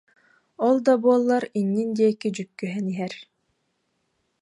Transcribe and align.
Ол 0.67 0.75
да 0.85 0.93
буоллар, 1.01 1.43
иннин 1.59 1.89
диэки 1.97 2.29
дьүккүһэн 2.35 2.85
иһэр 2.93 3.13